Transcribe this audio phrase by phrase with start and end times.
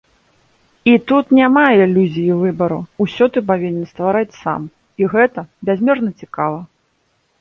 [0.91, 4.61] І тут няма ілюзіі выбару, усё ты павінен ствараць сам,
[5.03, 5.39] і гэта
[5.71, 6.59] бязмерна цікава.